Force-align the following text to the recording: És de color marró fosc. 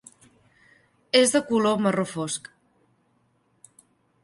És 1.19 1.35
de 1.35 1.41
color 1.51 1.85
marró 1.87 2.07
fosc. 2.15 2.51